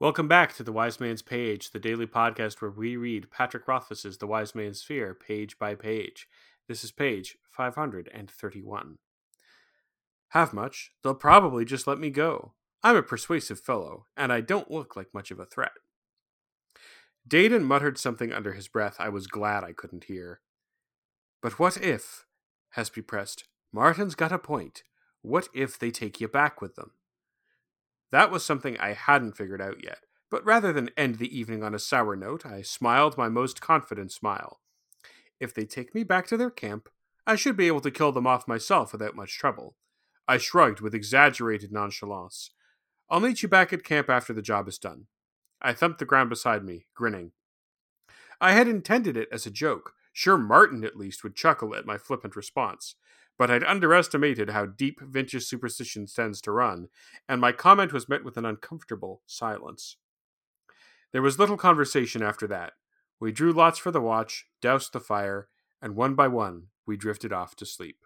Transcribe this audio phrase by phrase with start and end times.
[0.00, 4.16] Welcome back to The Wise Man's Page, the daily podcast where we read Patrick Rothfuss's
[4.16, 6.26] The Wise Man's Fear page by page.
[6.68, 8.96] This is page 531.
[10.30, 12.54] Have much, they'll probably just let me go.
[12.82, 15.72] I'm a persuasive fellow, and I don't look like much of a threat.
[17.28, 20.40] Dedan muttered something under his breath I was glad I couldn't hear.
[21.42, 22.24] But what if,
[22.74, 24.82] Hespe pressed, Marten's got a point.
[25.20, 26.92] What if they take you back with them?
[28.12, 30.00] That was something I hadn't figured out yet,
[30.30, 34.12] but rather than end the evening on a sour note, I smiled my most confident
[34.12, 34.60] smile.
[35.38, 36.88] If they take me back to their camp,
[37.26, 39.76] I should be able to kill them off myself without much trouble.
[40.26, 42.50] I shrugged with exaggerated nonchalance.
[43.08, 45.06] I'll meet you back at camp after the job is done.
[45.62, 47.32] I thumped the ground beside me, grinning.
[48.40, 49.92] I had intended it as a joke.
[50.12, 52.96] Sure, Marten at least would chuckle at my flippant response
[53.40, 56.88] but I'd underestimated how deep Vintish superstition tends to run,
[57.26, 59.96] and my comment was met with an uncomfortable silence.
[61.12, 62.74] There was little conversation after that.
[63.18, 65.48] We drew lots for the watch, doused the fire,
[65.80, 68.04] and one by one we drifted off to sleep.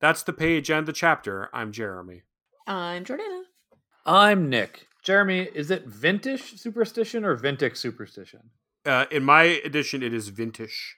[0.00, 1.48] That's the page and the chapter.
[1.52, 2.22] I'm Jeremy.
[2.68, 3.42] I'm Jordana.
[4.06, 4.86] I'm Nick.
[5.02, 8.50] Jeremy, is it Vintish superstition or Vintic superstition?
[8.86, 10.92] Uh, in my edition, it is Vintish.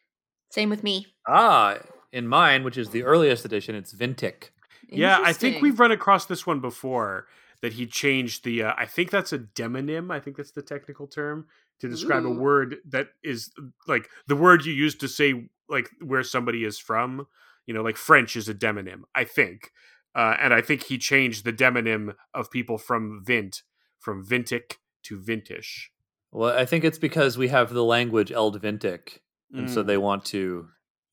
[0.51, 1.06] Same with me.
[1.27, 1.78] Ah,
[2.13, 4.51] in mine, which is the earliest edition, it's Vintic.
[4.89, 7.27] Yeah, I think we've run across this one before
[7.63, 8.65] that he changed the.
[8.65, 10.13] Uh, I think that's a demonym.
[10.13, 11.47] I think that's the technical term
[11.81, 12.33] to describe Ooh.
[12.33, 13.51] a word that is
[13.89, 17.27] like the word you use to say like where somebody is from.
[17.67, 19.03] You know, like French is a demonym.
[19.15, 19.71] I think,
[20.15, 23.63] uh, and I think he changed the demonym of people from Vint
[23.99, 25.87] from Vintic to Vintish.
[26.33, 29.19] Well, I think it's because we have the language Eld Vintic,
[29.55, 29.87] and so Mm.
[29.87, 30.69] they want to.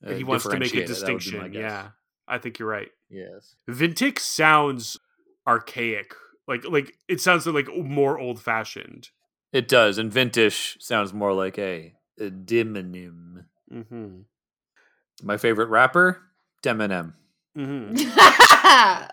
[0.05, 1.05] Uh, he wants to make a differentiate it.
[1.05, 1.61] That would be my distinction.
[1.61, 1.88] Yeah,
[2.28, 2.89] I think you're right.
[3.09, 3.55] Yes.
[3.69, 4.97] Vintic sounds
[5.47, 6.14] archaic.
[6.47, 9.09] Like like it sounds like more old fashioned.
[9.52, 13.45] It does, and Vintish sounds more like a, a demonym.
[13.73, 14.20] Mm-hmm.
[15.23, 16.21] My favorite rapper,
[16.64, 17.14] Deminem.
[17.58, 17.95] Mm-hmm.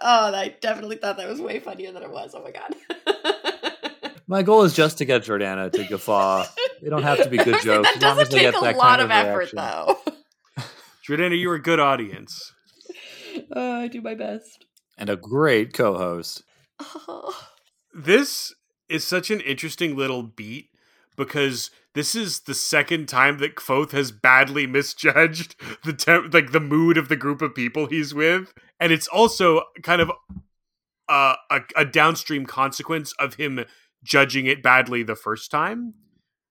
[0.03, 2.35] oh, I definitely thought that was way funnier than it was.
[2.35, 2.75] Oh my god.
[4.29, 6.45] My goal is just to get Jordana to guffaw.
[6.83, 7.89] They don't have to be good jokes.
[7.89, 9.57] that as long as doesn't take a lot kind of effort, reaction.
[9.57, 9.99] though.
[11.07, 12.53] Jordana, you're a good audience.
[13.55, 14.65] Uh, I do my best.
[14.97, 16.43] And a great co-host.
[16.81, 17.47] Oh.
[17.95, 18.55] This
[18.89, 20.71] is such an interesting little beat
[21.17, 26.61] because this is the second time that Kvothe has badly misjudged the temp- like the
[26.61, 30.11] mood of the group of people he's with, and it's also kind of
[31.09, 33.65] uh, a, a downstream consequence of him
[34.05, 35.95] judging it badly the first time,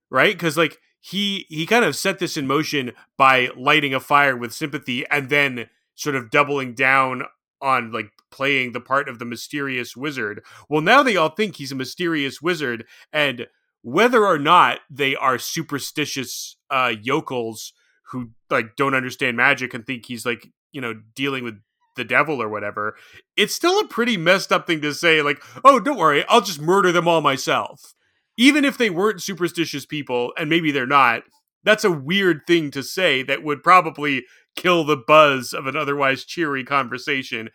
[0.09, 0.35] right?
[0.35, 4.51] Because like he he kind of set this in motion by lighting a fire with
[4.51, 7.21] sympathy and then sort of doubling down
[7.61, 10.41] on like playing the part of the mysterious wizard.
[10.67, 13.45] Well, now they all think he's a mysterious wizard, and
[13.83, 17.73] whether or not they are superstitious uh, yokels
[18.09, 21.59] who like don't understand magic and think he's like you know dealing with
[21.95, 22.95] the devil or whatever,
[23.37, 25.21] it's still a pretty messed up thing to say.
[25.21, 27.93] Like, oh, don't worry, I'll just murder them all myself.
[28.37, 31.23] Even if they weren't superstitious people, and maybe they're not,
[31.63, 34.25] that's a weird thing to say that would probably
[34.55, 37.49] kill the buzz of an otherwise cheery conversation.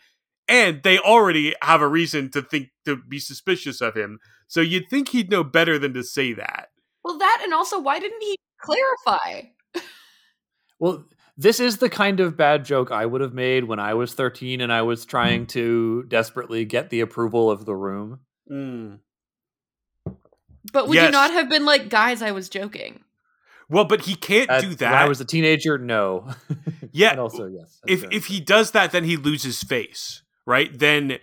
[0.48, 4.18] And they already have a reason to think to be suspicious of him.
[4.48, 6.68] So you'd think he'd know better than to say that.
[7.04, 9.42] Well, that and also, why didn't he clarify?
[10.80, 11.04] Well,
[11.36, 14.60] this is the kind of bad joke I would have made when I was 13
[14.60, 15.48] and I was trying mm.
[15.48, 18.20] to desperately get the approval of the room.
[18.50, 18.98] Mm.
[20.72, 21.06] But would Yes.
[21.06, 23.00] you not have been like, guys, I was joking?
[23.68, 24.94] Well, but he can't At- do When that.
[24.94, 26.28] I was a teenager, no.
[26.92, 27.80] Yeah, and also, yes.
[27.86, 28.08] if fair.
[28.12, 30.76] if he does that, then he loses face, right?
[30.76, 31.18] Then,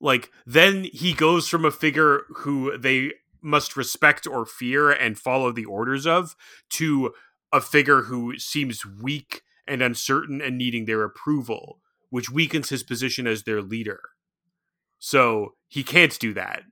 [0.00, 3.12] like, then he goes from a figure who they
[3.42, 6.34] must respect or fear and follow the orders of
[6.70, 7.12] to
[7.52, 13.26] a figure who seems weak and uncertain and needing their approval, which weakens his position
[13.26, 14.00] as their leader.
[14.98, 16.62] So he can't do that.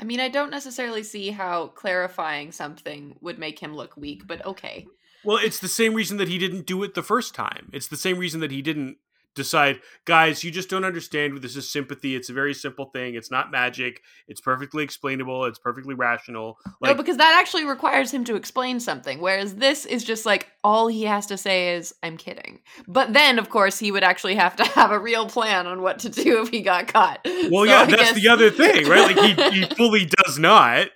[0.00, 4.44] I mean, I don't necessarily see how clarifying something would make him look weak, but
[4.46, 4.86] okay.
[5.24, 7.68] Well, it's the same reason that he didn't do it the first time.
[7.72, 8.96] It's the same reason that he didn't
[9.34, 11.38] decide, guys, you just don't understand.
[11.40, 12.16] This is sympathy.
[12.16, 13.14] It's a very simple thing.
[13.14, 14.00] It's not magic.
[14.28, 15.44] It's perfectly explainable.
[15.44, 16.58] It's perfectly rational.
[16.80, 20.48] Like, no, because that actually requires him to explain something, whereas this is just like
[20.64, 22.60] all he has to say is, I'm kidding.
[22.88, 26.00] But then, of course, he would actually have to have a real plan on what
[26.00, 27.20] to do if he got caught.
[27.24, 29.16] well, So yeah, I that's guess- the other thing, right?
[29.16, 30.88] Like he, he fully does not.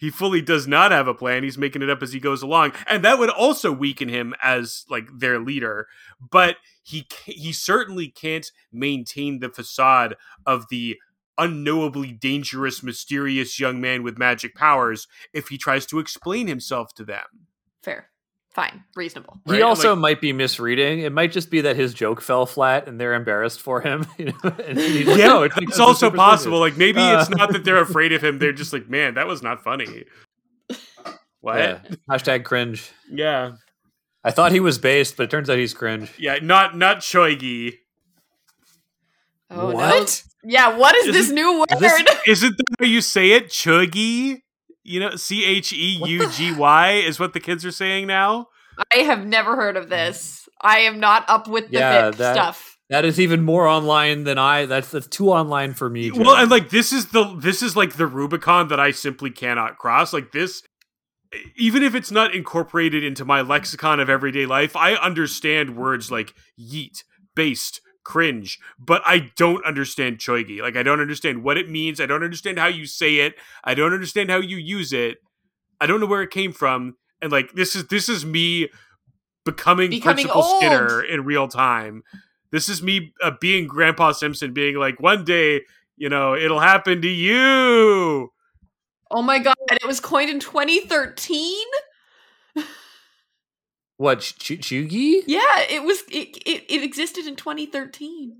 [0.00, 1.44] He fully does not have a plan.
[1.44, 4.86] He's making it up as he goes along, and that would also weaken him as
[4.88, 5.86] like their leader.
[6.18, 10.16] But he he certainly can't maintain the facade
[10.46, 10.96] of the
[11.36, 17.04] unknowably dangerous, mysterious young man with magic powers if he tries to explain himself to
[17.04, 17.46] them.
[17.82, 18.09] Fair.
[18.52, 18.82] Fine.
[18.96, 19.40] Reasonable.
[19.46, 21.00] He also like- might be misreading.
[21.00, 24.06] It might just be that his joke fell flat and they're embarrassed for him.
[24.18, 26.58] you know, and Yeah, "No, it's, like, that's also possible.
[26.58, 27.20] Like maybe Uh.
[27.20, 30.04] it's not that they're afraid of him; they're just like, man, that was not funny.
[31.40, 31.58] What?
[31.58, 31.78] Yeah.
[32.10, 32.90] Hashtag cringe.
[33.10, 33.52] Yeah,
[34.24, 36.12] I thought he was based, but it turns out he's cringe.
[36.18, 37.74] yeah, not not Choigi.
[39.50, 39.74] Oh no.
[39.76, 40.22] What?
[40.44, 41.68] Yeah, what is Is this it- new word?
[41.78, 43.48] this- Isn't that how you say it?
[43.48, 44.42] Chuggy.
[44.82, 48.48] You know, C H E U G Y is what the kids are saying now.
[48.94, 50.48] I have never heard of this.
[50.62, 52.76] I am not up with the Yeah, hip that- stuff.
[52.88, 54.66] That is even more online than I.
[54.66, 56.10] That's that's too online for me.
[56.10, 59.78] Well, and like this is the this is like the Rubicon that I simply cannot
[59.78, 60.12] cross.
[60.12, 60.64] Like this,
[61.56, 66.34] even if it's not incorporated into my lexicon of everyday life, I understand words like
[66.58, 67.04] yeet,
[67.36, 70.60] based, cringe, but I don't understand choigi.
[70.60, 72.00] Like I don't understand what it means.
[72.00, 73.34] I don't understand how you say it.
[73.64, 75.18] I don't understand how you use it.
[75.80, 76.96] I don't know where it came from.
[77.22, 78.70] And like this is this is me
[79.44, 80.62] becoming, Becoming Principal old.
[80.62, 82.02] Skinner in real time.
[82.50, 85.62] This is me uh, being Grandpa Simpson, being like, one day,
[85.96, 88.32] you know, it'll happen to you.
[89.12, 91.66] Oh my god, it was coined in 2013?
[94.00, 95.22] what Ch- Ch- Chugi?
[95.26, 98.34] Yeah, it was it, it, it existed in 2013.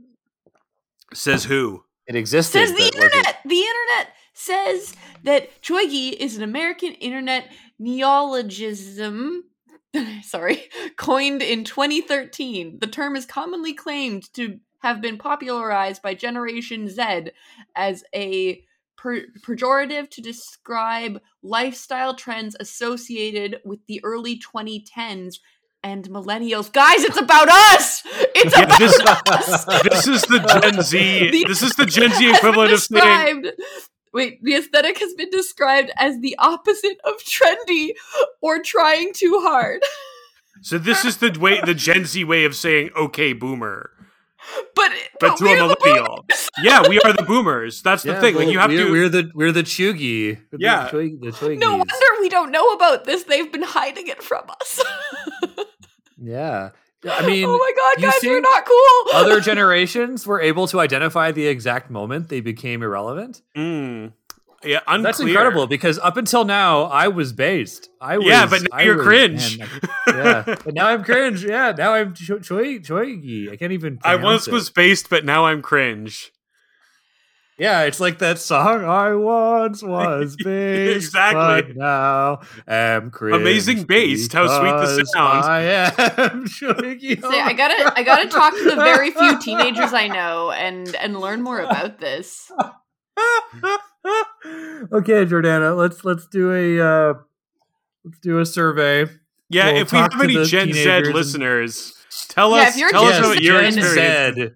[1.13, 1.85] Says who?
[2.07, 2.53] It existed.
[2.53, 3.37] Says the but it- internet.
[3.45, 9.45] The internet says that Choigi is an American internet neologism.
[10.23, 10.65] Sorry,
[10.97, 12.79] coined in 2013.
[12.81, 17.33] The term is commonly claimed to have been popularized by Generation Z
[17.77, 18.65] as a
[19.01, 25.37] per- pejorative to describe lifestyle trends associated with the early 2010s
[25.83, 26.71] and millennials.
[26.73, 28.03] Guys, it's about us.
[28.35, 29.65] It's Yeah, about this- us.
[29.83, 31.31] This is the Gen Z.
[31.31, 33.45] The this is the Gen Z equivalent of saying.
[34.13, 37.93] Wait, the aesthetic has been described as the opposite of trendy
[38.43, 39.81] or trying too hard.
[40.63, 43.91] So this is the way, the Gen Z way of saying "okay, boomer,"
[44.75, 46.27] But but, but to we're a the millennial.
[46.63, 47.83] yeah, we are the boomers.
[47.83, 48.35] That's the Yeah, thing.
[48.37, 48.91] Like you have we're, to.
[48.91, 50.37] We're the we're the Chugi.
[50.51, 50.89] We're the Yeah.
[50.91, 51.59] The Choigis.
[51.59, 53.25] No wonder we don't know about this.
[53.25, 54.81] They've been hiding it from us.
[56.23, 56.71] Yeah.
[57.09, 59.15] I mean, oh my god, you guys, you're not cool.
[59.15, 63.41] other generations were able to identify the exact moment they became irrelevant.
[63.57, 64.13] Mm.
[64.63, 65.03] Yeah, unclear.
[65.03, 67.89] That's incredible because up until now I was based.
[68.01, 69.59] I was Yeah, but now I you're was- cringe.
[69.59, 69.69] man,
[70.09, 71.43] yeah, but now I'm cringe.
[71.45, 73.51] Yeah, now I'm Choi Choi Choigi.
[73.51, 73.99] I can't even.
[74.05, 74.53] I once it.
[74.53, 76.31] was based, but now I'm cringe.
[77.57, 78.85] Yeah, it's like that song.
[78.87, 81.73] I once was based, Exactly.
[81.75, 83.37] but now am cringe.
[83.41, 84.33] Amazing based.
[84.33, 85.45] How sweet the because sound.
[85.45, 87.21] I am Choigi.
[87.21, 91.19] Say, I gotta, I gotta talk to the very few teenagers I know and and
[91.21, 92.51] learn more about this.
[94.93, 97.15] okay, Jordana, let's let's do a uh,
[98.05, 99.07] let's do a survey.
[99.49, 101.95] Yeah, We'll if we have any Gen Z and- listeners,
[102.29, 102.75] tell Yeah, us.
[102.75, 104.37] if you're tell us Gen about Z your experience.
[104.37, 104.49] Z.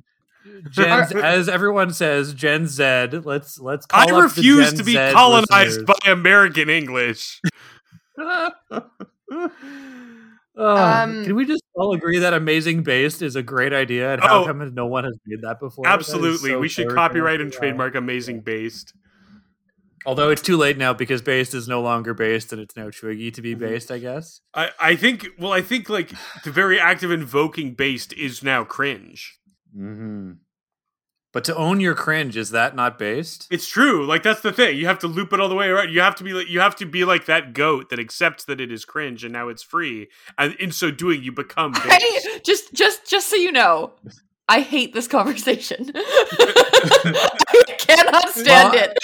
[0.71, 2.83] Gen, Are- as everyone says, Gen Z.
[3.25, 3.87] Let's let's.
[3.87, 5.85] Call I up the refuse Gen to be Z colonized listeners.
[6.05, 7.41] by American English.
[8.19, 8.51] Uh,
[10.57, 14.43] Um, can we just all agree that amazing based is a great idea and how
[14.43, 14.47] Oh.
[14.47, 15.83] come no one has made that before?
[15.85, 18.95] That is Absolutely, so we should copyright and trademark amazing based.
[20.07, 23.31] Although it's too late now because based is no longer based and it's now Twiggy
[23.31, 23.61] to be Mhm.
[23.61, 24.41] based, I guess.
[24.53, 26.11] I, I think well I think like
[26.45, 29.39] the very act of invoking based is now cringe.
[29.77, 30.33] Mm-hmm.
[31.33, 33.49] But to own your cringe is that not based?
[33.51, 34.07] It's true.
[34.07, 34.77] Like that's the thing.
[34.77, 35.93] You have to loop it all the way around.
[35.93, 38.61] You have to be like you have to be like that goat that accepts that
[38.61, 40.09] it is cringe and now it's free.
[40.39, 41.87] And in so doing you become based.
[41.89, 43.95] I just, just, just so you know,
[44.49, 45.91] I hate this conversation.
[45.97, 48.99] I cannot stand Well, it.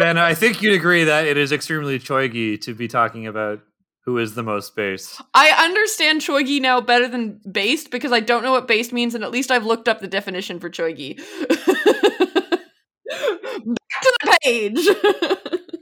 [0.00, 3.60] Jordana, I think you'd agree that it is extremely choigy to be talking about
[4.04, 5.20] who is the most based.
[5.34, 9.24] I understand choigi now better than based because I don't know what based means, and
[9.24, 11.16] at least I've looked up the definition for choigi.
[13.08, 14.88] Back to the page.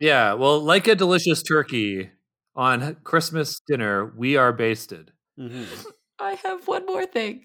[0.00, 2.10] Yeah, well, like a delicious turkey
[2.54, 5.12] on Christmas dinner, we are basted.
[5.40, 5.64] Mhm.
[6.18, 7.42] I have one more thing.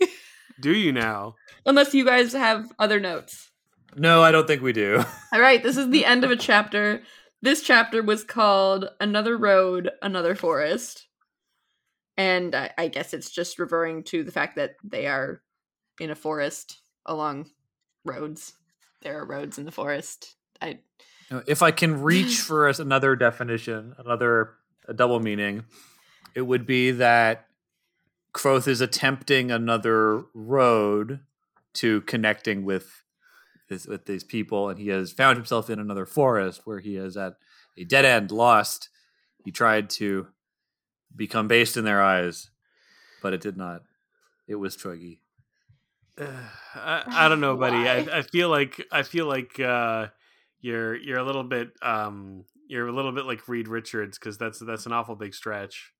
[0.59, 1.35] Do you now?
[1.65, 3.48] Unless you guys have other notes.
[3.95, 5.03] No, I don't think we do.
[5.33, 7.01] All right, this is the end of a chapter.
[7.41, 11.07] This chapter was called Another Road, Another Forest.
[12.17, 15.41] And I, I guess it's just referring to the fact that they are
[15.99, 17.49] in a forest along
[18.03, 18.53] roads.
[19.01, 20.35] There are roads in the forest.
[20.61, 20.79] I
[21.47, 24.55] If I can reach for us another definition, another
[24.87, 25.63] a double meaning,
[26.35, 27.45] it would be that
[28.33, 31.21] Kvothe is attempting another road
[31.75, 33.03] to connecting with
[33.69, 37.15] this, with these people, and he has found himself in another forest where he is
[37.15, 37.35] at
[37.77, 38.89] a dead end, lost.
[39.45, 40.27] He tried to
[41.15, 42.49] become based in their eyes,
[43.21, 43.81] but it did not.
[44.47, 45.19] It was Choigi.
[46.19, 47.87] I, I don't know, buddy.
[47.87, 50.07] I, I feel like I feel like uh,
[50.59, 54.59] you're you're a little bit um, you're a little bit like Reed Richards because that's
[54.59, 55.93] that's an awful big stretch.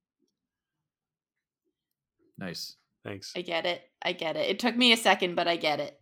[2.38, 2.76] Nice.
[3.04, 3.34] Thanks.
[3.36, 3.82] I get it.
[4.04, 4.50] I get it.
[4.50, 5.99] It took me a second, but I get it.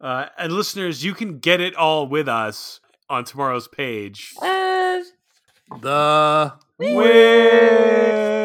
[0.00, 4.32] Uh, and listeners, you can get it all with us on tomorrow's page.
[4.40, 5.00] Uh,
[5.80, 8.39] The Where